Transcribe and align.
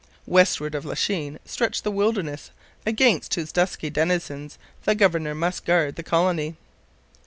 Westward 0.25 0.73
of 0.73 0.83
Lachine 0.83 1.37
stretched 1.45 1.83
the 1.83 1.91
wilderness, 1.91 2.49
against 2.87 3.35
whose 3.35 3.51
dusky 3.51 3.91
denizens 3.91 4.57
the 4.83 4.95
governor 4.95 5.35
must 5.35 5.63
guard 5.63 5.95
the 5.95 6.01
colony. 6.01 6.55